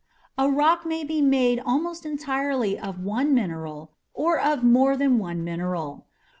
[0.35, 5.43] A rock may be made almost entirely of one mineral or of more than one
[5.43, 6.07] mineral.